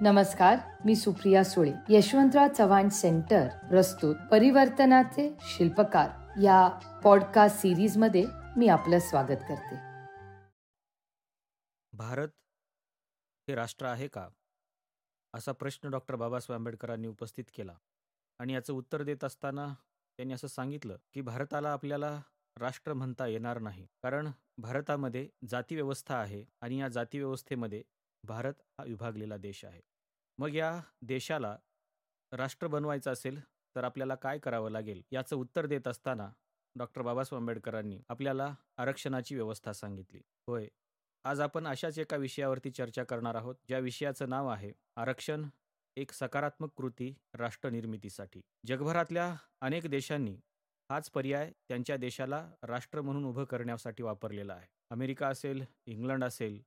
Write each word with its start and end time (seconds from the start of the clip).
नमस्कार 0.00 0.58
मी 0.84 0.96
सुप्रिया 0.96 1.44
सुळे 1.44 1.72
यशवंतराव 1.88 2.48
चव्हाण 2.58 2.88
सेंटर 2.88 3.48
प्रस्तुत 3.68 4.16
परिवर्तनाचे 4.30 5.36
शिल्पकार. 5.40 6.10
या 6.42 6.68
पॉडकास्ट 7.04 7.58
सिरीजमध्ये 7.58 8.24
मी 8.56 8.68
आपलं 8.68 8.98
स्वागत 8.98 9.36
करते. 9.48 9.76
भारत 11.92 12.28
हे 13.48 13.54
राष्ट्र 13.54 13.86
आहे 13.86 14.08
का? 14.08 14.28
असा 15.34 15.52
प्रश्न 15.52 15.90
डॉक्टर 15.90 16.14
बाबासाहेब 16.14 16.60
आंबेडकरांनी 16.60 17.08
उपस्थित 17.08 17.44
केला. 17.56 17.74
आणि 18.38 18.52
याचं 18.52 18.72
उत्तर 18.72 19.02
देत 19.02 19.24
असताना 19.24 19.74
त्यांनी 20.16 20.34
असं 20.34 20.46
सांगितलं 20.46 20.96
की 21.12 21.20
भारताला 21.20 21.72
आपल्याला 21.72 22.22
राष्ट्र 22.56 22.92
म्हणता 22.92 23.26
येणार 23.26 23.58
नाही. 23.58 23.86
कारण 24.02 24.28
भारतामध्ये 24.58 25.28
जातीव्यवस्था 25.48 26.14
आहे 26.18 26.44
आणि 26.60 26.80
या 26.80 26.88
जातीव्यवस्थेमध्ये 26.88 27.82
भारत 28.24 28.54
हा 28.78 28.84
विभागलेला 28.84 29.36
देश 29.36 29.64
आहे. 29.64 29.80
मग 30.38 30.54
या 30.54 30.80
देशाला 31.02 31.56
राष्ट्र 32.32 32.66
बनवायचं 32.66 33.12
असेल 33.12 33.40
तर 33.76 33.84
आपल्याला 33.84 34.14
काय 34.14 34.38
करावं 34.38 34.70
लागेल? 34.70 35.02
याचं 35.12 35.36
उत्तर 35.36 35.66
देत 35.66 35.88
असताना 35.88 36.28
डॉक्टर 36.76 37.02
बाबासाहेब 37.02 37.42
आंबेडकरांनी 37.42 38.00
आपल्याला 38.08 38.54
आरक्षणाची 38.76 39.34
व्यवस्था 39.34 39.72
सांगितली. 39.72 40.20
होय. 40.46 40.68
आज 41.24 41.40
आपण 41.40 41.66
अशाच 41.66 41.98
एका 41.98 42.16
विषयावरती 42.16 42.70
चर्चा 42.70 43.04
करणार 43.04 43.34
आहोत 43.34 43.54
ज्या 43.68 43.78
विषयाचं 43.78 44.28
नाव 44.28 44.48
आहे 44.48 44.72
आरक्षण 44.96 45.48
एक 45.96 46.12
सकारात्मक 46.12 46.70
कृती 46.76 47.14
राष्ट्र 47.34 47.70
निर्मितीसाठी 47.70 48.40
जगभरातल्या 48.66 49.34
अनेक 49.60 49.86
देशांनी 49.86 50.36
हाच 50.90 51.10
पर्याय 51.10 51.50
त्यांच्या 51.68 51.96
देशाला 51.96 52.50
राष्ट्र 52.62 53.00
म्हणून 53.00 53.24
उभं 53.24 53.44
करण्यासाठी 53.44 54.02
वापरलेला 54.02 54.54
आहे. 54.54 54.66
अमेरिका 54.90 55.28
असेल 55.28 55.64
इंग्लंड 55.86 56.24
असेल 56.24 56.60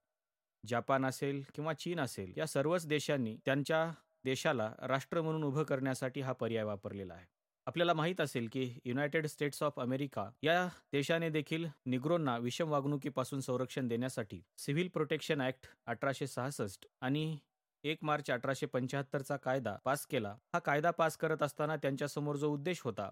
जापान 0.67 1.05
असेल 1.05 1.41
किंवा 1.55 1.73
चीन 1.73 1.99
असेल 1.99 2.33
या 2.37 2.45
सर्वच 2.47 2.87
देशांनी 2.87 3.35
त्यांच्या 3.45 3.89
देशाला 4.25 4.71
राष्ट्र 4.81 5.21
म्हणून 5.21 5.43
उभं 5.43 5.63
करण्यासाठी 5.63 6.21
हा 6.21 6.33
पर्याय 6.33 6.63
वापरलेला 6.63 7.13
आहे. 7.13 7.25
आपल्याला 7.67 7.93
माहीत 7.93 8.21
असेल 8.21 8.47
की 8.51 8.63
युनायटेड 8.85 9.25
स्टेट्स 9.27 9.61
ऑफ 9.63 9.79
अमेरिका 9.79 10.29
या 10.43 10.67
देशाने 10.93 11.29
देखील 11.29 11.65
निग्रोंना 11.85 12.37
विषम 12.37 12.69
वागणुकीपासून 12.69 13.39
संरक्षण 13.41 13.87
देण्यासाठी 13.87 14.41
सिव्हिल 14.57 14.87
प्रोटेक्शन 14.87 15.41
ऍक्ट 15.41 15.67
अठराशे 15.85 16.27
सहासष्ट 16.27 16.87
आणि 17.01 17.37
एक 17.83 18.03
मार्च 18.03 18.29
अठराशे 18.31 18.65
पंच्याहत्तरचा 18.65 19.35
कायदा 19.37 19.75
पास 19.85 20.05
केला. 20.05 20.35
हा 20.53 20.59
कायदा 20.59 20.91
पास 20.91 21.17
करत 21.17 21.43
असताना 21.43 21.75
त्यांच्यासमोर 21.75 22.35
जो 22.35 22.49
उद्देश 22.53 22.81
होता 22.81 23.09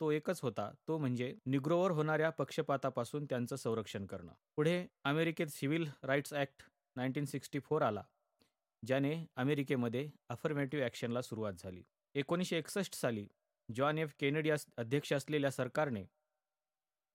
तो 0.00 0.10
एकच 0.10 0.40
होता 0.42 0.70
तो 0.88 0.98
म्हणजे 0.98 1.34
निग्रोवर 1.46 1.90
होणाऱ्या 1.90 2.30
पक्षपातापासून 2.30 3.24
त्यांचं 3.24 3.56
संरक्षण 3.56 4.06
करणं. 4.06 4.32
पुढे 4.56 4.86
अमेरिकेत 5.04 5.46
civil 5.46 5.88
rights 6.02 6.34
act 6.34 6.62
nineteen 6.96 7.24
sixty 7.24 7.58
four 7.58 7.82
आला 7.82 8.02
ज्याने 8.82 9.14
अमेरिकेमध्ये 9.36 10.08
अफर्मेटिव्ह 10.30 10.84
ॲक्शनला 10.84 11.22
सुरुवात 11.22 11.52
झाली. 11.62 11.82
एकोणीसशे 12.14 12.58
एकसष्ट 12.58 12.94
साली 12.94 13.26
जॉन 13.68 13.98
एफ 13.98 14.12
केनेडी 14.20 14.50
अध्यक्ष 14.50 15.12
असलेल्या 15.12 15.50
सरकारने 15.50 16.00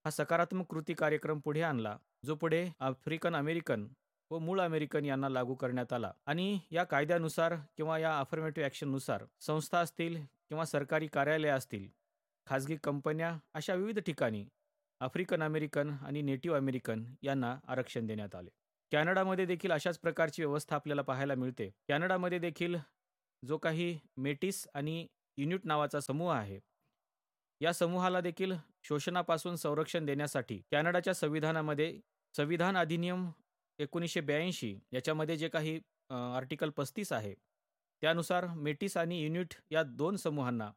हा 0.05 0.09
सकारात्मक 0.11 0.65
कृती 0.69 0.93
कार्यक्रम 0.93 1.39
पुढे 1.39 1.61
आणला 1.61 1.97
जो 2.25 2.35
पुढे 2.35 2.67
आफ्रिकन 2.79 3.35
अमेरिकन 3.35 3.87
व 4.31 4.37
मूळ 4.39 4.61
अमेरिकन 4.61 5.05
यांना 5.05 5.29
लागू 5.29 5.55
करण्यात 5.55 5.93
आला. 5.93 6.11
आणि 6.25 6.59
या 6.71 6.83
कायद्यानुसार 6.83 7.55
किंवा 7.77 7.97
या 7.99 8.17
अफर्मेटिव्ह 8.19 8.65
ॲक्शननुसार 8.67 9.25
संस्था 9.41 9.79
असतील 9.79 10.15
किंवा 10.49 10.65
सरकारी 10.65 11.07
कार्यालय 11.07 11.49
असतील 11.49 11.87
खाजगी 12.47 12.75
कंपन्या 12.83 13.37
अशा 13.53 13.73
विविध 13.73 13.99
ठिकाणी 13.99 14.45
आफ्रिकन 15.01 15.43
अमेरिकन 15.43 15.89
आणि 16.05 16.21
नेटिव्ह 16.21 16.57
अमेरिकन 16.57 17.03
यांना 17.23 17.57
आरक्षण 17.67 18.07
देण्यात 18.07 18.35
आले. 18.35 18.49
कॅनडामध्ये 18.91 19.45
देखील 19.45 19.71
अशाच 19.71 19.97
प्रकारची 19.99 20.43
व्यवस्था 20.43 20.75
आपल्याला 20.75 21.01
पाहायला 21.01 21.35
मिळते. 21.35 21.69
कॅनडामध्ये 21.87 22.39
देखील 22.39 22.75
जो 23.43 23.57
काही 23.57 23.97
मेटिस 24.17 24.67
आणि 24.73 25.07
युनिट 25.37 25.65
नावाचा 25.65 25.99
समूह 25.99 26.33
आहे 26.33 26.59
या 27.61 27.73
समूहाला 27.73 28.21
देखील 28.21 28.53
शोषणापासून 28.83 29.55
संरक्षण 29.55 30.05
देण्यासाठी 30.05 30.61
कॅनडाच्या 30.71 31.13
संविधानामध्ये 31.13 31.93
संविधान 32.35 32.77
अधिनियम 32.77 33.29
एकोणीसशे 33.79 34.21
ब्याऐंशी 34.21 34.75
याच्यामध्ये 34.93 35.37
जे 35.37 35.47
काही 35.49 35.79
आर्टिकल 36.09 36.69
पस्तीस 36.69 37.11
आहे 37.13 37.33
त्यानुसार 38.01 38.45
मेटिस 38.55 38.97
आणि 38.97 39.21
युनिट 39.23 39.53
या 39.71 39.83
दोन 39.83 40.15
समूहांना 40.15 40.71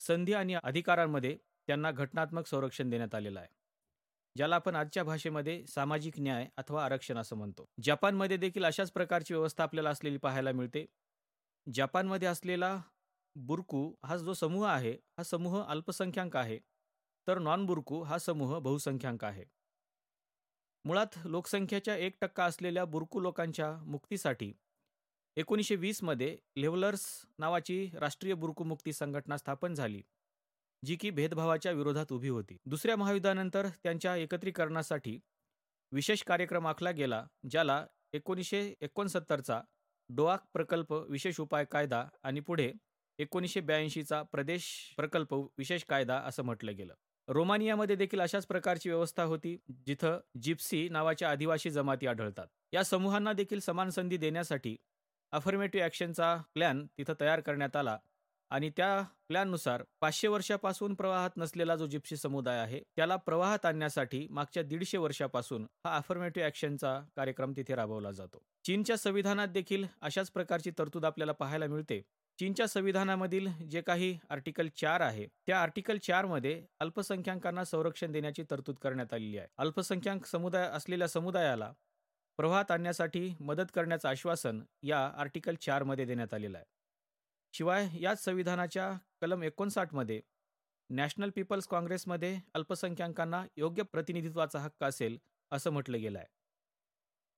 संधी 0.00 0.32
आणि 0.32 0.54
अधिकारांमध्ये 0.54 1.36
त्यांना 1.68 1.90
घटनात्मक 1.90 2.46
संरक्षण 2.46 2.90
देण्यात 2.90 3.14
आलेलं 3.14 3.40
आहे. 3.40 3.48
ज्याला 4.38 4.56
आपण 4.56 4.76
आजच्या 4.76 5.02
भाषेमध्ये 5.04 5.64
सामाजिक 5.66 6.18
न्याय 6.20 6.46
अथवा 6.56 6.84
आरक्षण 6.84 7.18
असं 7.18 7.36
म्हणतो. 7.36 7.64
जपानमध्ये 7.82 8.36
देखील 8.36 8.64
अशाच 8.64 8.90
प्रकारची 8.92 9.34
व्यवस्था 9.34 9.62
आपल्याला 9.62 9.90
असलेली 9.90 10.16
पाहायला 10.16 10.52
मिळते. 10.52 10.84
जपानमध्ये 11.66 12.28
असलेला 12.28 12.76
बुरकू 13.36 13.80
हा 14.04 14.16
जो 14.16 14.34
समूह 14.34 14.66
आहे 14.68 14.92
हा 14.92 15.22
समूह 15.22 15.62
अल्पसंख्याक 15.62 16.36
आहे. 16.36 16.58
तर 17.26 17.38
नॉन 17.38 17.66
बुरकू 17.66 18.02
हा 18.02 18.18
समूह 18.18 18.58
बहुसंख्याक 18.58 19.24
आहे. 19.24 19.44
मुळात 20.84 21.18
लोकसंख्येच्या 21.24 21.96
एक 21.96 22.16
टक्का 22.20 22.44
असलेल्या 22.44 22.84
बुरकू 22.84 23.20
लोकांच्या 23.20 23.72
मुक्तीसाठी 23.86 24.52
एकोणीसशे 25.36 25.76
वीसमध्ये 25.76 26.36
लेव्हलर्स 26.56 27.06
नावाची 27.38 27.90
राष्ट्रीय 27.94 28.34
बुरकू 28.34 28.64
मुक्ती 28.64 28.92
संघटना 28.92 29.36
स्थापन 29.36 29.74
झाली. 29.74 30.02
जी 30.82 30.96
की 30.96 31.10
भेदभावाच्या 31.10 31.72
विरोधात 31.72 32.12
उभी 32.12 32.28
होती. 32.28 32.56
दुसऱ्या 32.66 32.96
महायुद्धानंतर 32.96 33.66
त्यांच्या 33.82 34.16
एकत्रीकरणासाठी 34.16 35.18
विशेष 35.92 36.22
कार्यक्रम 36.22 36.66
आखला 36.66 36.90
गेला 36.90 37.24
ज्याला 37.50 37.84
एकोणीसशे 38.12 38.74
एकोणसत्तरचा 38.80 39.60
डोआक 40.10 40.44
प्रकल्प 40.52 40.92
विशेष 40.92 41.40
उपाय 41.40 41.64
कायदा 41.64 42.04
आणि 42.22 42.40
पुढे 42.40 42.72
एकोणीसशे 43.18 43.60
ब्याऐंशीचा 43.60 44.22
प्रदेश 44.22 44.64
प्रकल्प 44.96 45.34
विशेष 45.34 45.84
कायदा 45.84 46.18
असं 46.18 46.42
म्हटलं 46.42 46.76
गेलं. 46.76 46.94
रोमानियामध्ये 47.28 47.96
देखील 47.96 48.20
अशाच 48.20 48.46
प्रकारची 48.46 48.88
व्यवस्था 48.88 49.22
होती 49.22 49.56
जिथं 49.86 50.20
जिप्सी 50.42 50.88
नावाच्या 50.88 51.30
आदिवासी 51.30 51.70
जमाती 51.70 52.06
आढळतात. 52.06 52.46
या 52.72 52.84
समूहांना 52.84 53.32
देखील 53.32 53.60
समान 53.60 53.90
संधी 53.90 54.16
देण्यासाठी 54.16 54.76
अफर्मेटिव्ह 55.32 55.84
ॲक्शनचा 55.84 56.36
प्लॅन 56.54 56.86
तिथं 56.98 57.14
तयार 57.20 57.40
करण्यात 57.40 57.76
आला. 57.76 57.98
आणि 58.50 58.70
त्या 58.76 59.00
प्लॅननुसार 59.28 59.82
पाचशे 60.00 60.28
वर्षापासून 60.28 60.94
प्रवाहात 60.94 61.30
नसलेला 61.36 61.76
जो 61.76 61.86
जिप्सी 61.86 62.16
समुदाय 62.16 62.58
आहे 62.58 62.80
त्याला 62.96 63.16
प्रवाहात 63.16 63.66
आणण्यासाठी 63.66 64.26
मागच्या 64.30 64.62
दीडशे 64.62 64.98
वर्षापासून 64.98 65.66
हा 65.84 65.96
अफर्मेटिव्ह 65.96 66.46
ॲक्शनचा 66.46 66.98
कार्यक्रम 67.16 67.52
तिथे 67.56 67.74
राबवला 67.74 68.12
जातो. 68.12 68.42
चीनच्या 68.64 68.96
संविधानात 68.96 69.48
देखील 69.48 69.84
अशाच 70.02 70.30
प्रकारची 70.30 70.70
तरतूद 70.78 71.04
आपल्याला 71.04 71.32
पाहायला 71.32 71.66
मिळते. 71.66 72.00
चीनच्या 72.38 72.66
संविधानामधील 72.68 73.48
जे 73.70 73.80
काही 73.80 74.16
आर्टिकल 74.30 74.68
चार 74.76 75.00
आहे 75.00 75.26
त्या 75.46 75.60
आर्टिकल 75.62 75.98
चारमध्ये 75.98 76.60
अल्पसंख्याकांना 76.80 77.64
संरक्षण 77.64 78.12
देण्याची 78.12 78.42
तरतूद 78.50 78.76
करण्यात 78.82 79.14
आलेली 79.14 79.38
आहे. 79.38 79.48
अल्पसंख्याक 79.58 80.26
समुदाय 80.26 80.68
असलेल्या 80.68 81.08
समुदायाला 81.08 81.72
प्रवाहात 82.38 82.70
आणण्यासाठी 82.70 83.32
मदत 83.40 83.70
करण्याचं 83.74 84.08
आश्वासन 84.08 84.60
या 84.82 85.04
आर्टिकल 85.16 85.54
चारमध्ये 85.60 86.04
देण्यात 86.04 86.34
आलेलं 86.34 86.58
आहे. 86.58 86.64
शिवाय 87.58 87.88
याच 88.00 88.22
संविधानाच्या 88.24 88.90
कलम 89.20 89.42
एकोणसाठमध्ये 89.42 90.20
नॅशनल 90.90 91.30
पीपल्स 91.30 91.66
काँग्रेसमध्ये 91.66 92.38
अल्पसंख्याकांना 92.54 93.42
योग्य 93.56 93.82
प्रतिनिधित्वाचा 93.82 94.58
हक्क 94.58 94.84
असेल 94.84 95.16
असं 95.52 95.70
म्हटलं 95.70 96.00
गेलं 96.00 96.18
आहे 96.18 96.26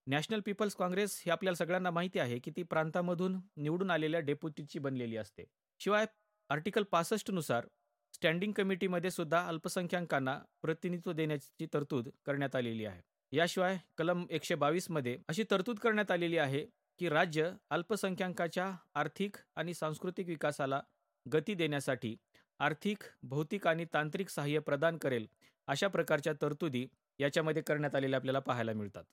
नॅशनल 0.06 0.40
पीपल्स 0.40 0.74
काँग्रेस 0.74 1.22
हे 1.26 1.30
आपल्याला 1.30 1.56
सगळ्यांना 1.56 1.90
माहिती 1.90 2.18
आहे 2.18 2.38
की 2.38 2.50
ती 2.50 2.62
प्रांतामधून 2.62 3.40
निवडून 3.56 3.90
आलेल्या 3.90 4.20
डेप्युटीची 4.20 4.78
बनलेली 4.78 5.16
असते. 5.16 5.44
शिवाय 5.80 6.06
आर्टिकल 6.50 6.82
पासष्टनुसार 6.82 7.66
स्टँडिंग 8.14 8.52
कमिटीमध्ये 8.52 9.10
सुद्धा 9.10 9.46
अल्पसंख्याकांना 9.48 10.38
प्रतिनिधित्व 10.62 11.12
देण्याची 11.12 11.66
तरतूद 11.74 12.08
करण्यात 12.26 12.56
आलेली 12.56 12.84
आहे. 12.84 13.00
याशिवाय 13.32 13.78
कलम 13.98 14.24
एकशे 14.30 14.54
बावीसमध्ये 14.54 15.16
अशी 15.28 15.44
तरतूद 15.50 15.78
करण्यात 15.78 16.10
आलेली 16.10 16.38
आहे 16.38 16.64
की 17.00 17.08
राज्य 17.08 17.50
अल्पसंख्याकाच्या 17.70 18.70
आर्थिक 18.94 19.36
आणि 19.56 19.74
सांस्कृतिक 19.74 20.28
विकासाला 20.28 20.80
गती 21.26 21.54
देण्यासाठी 21.54 22.16
आर्थिक 22.60 23.02
भौतिक 23.22 23.66
आणि 23.66 23.84
तांत्रिक 23.84 24.28
सहाय्य 24.28 24.58
प्रदान 24.58 24.98
करेल 24.98 25.26
अशा 25.68 25.88
प्रकारच्या 25.88 26.32
तरतुदी 26.42 26.86
याच्यामध्ये 27.18 27.62
करण्यात 27.62 27.94
आलेल्या 27.94 28.18
आपल्याला 28.18 28.38
पाहायला 28.38 28.72
मिळतात. 28.72 29.04